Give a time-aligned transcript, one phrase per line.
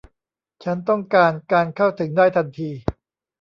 [0.63, 2.69] ฉันต้องการการเข้าถึงได้ทันที